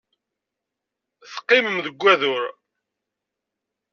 Teqqimem 1.31 1.77
deg 1.85 1.95
wadur. 2.01 2.43